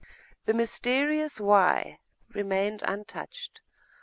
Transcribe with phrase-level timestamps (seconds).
[0.45, 1.99] The mysterious 'Why?'
[2.33, 3.61] remained untouched....